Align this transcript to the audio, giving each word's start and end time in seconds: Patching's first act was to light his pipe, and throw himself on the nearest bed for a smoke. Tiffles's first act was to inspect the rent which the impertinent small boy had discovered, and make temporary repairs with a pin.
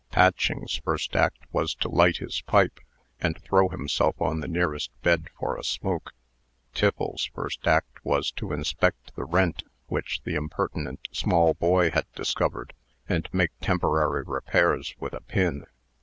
Patching's 0.09 0.77
first 0.77 1.15
act 1.15 1.37
was 1.51 1.75
to 1.75 1.87
light 1.87 2.17
his 2.17 2.41
pipe, 2.47 2.79
and 3.19 3.37
throw 3.39 3.69
himself 3.69 4.19
on 4.19 4.39
the 4.39 4.47
nearest 4.47 4.89
bed 5.03 5.27
for 5.39 5.55
a 5.55 5.63
smoke. 5.63 6.13
Tiffles's 6.73 7.25
first 7.35 7.67
act 7.67 8.03
was 8.03 8.31
to 8.31 8.51
inspect 8.51 9.15
the 9.15 9.25
rent 9.25 9.61
which 9.89 10.21
the 10.23 10.33
impertinent 10.33 11.07
small 11.11 11.53
boy 11.53 11.91
had 11.91 12.11
discovered, 12.15 12.73
and 13.07 13.29
make 13.31 13.51
temporary 13.61 14.23
repairs 14.23 14.95
with 14.99 15.13
a 15.13 15.21
pin. 15.21 15.67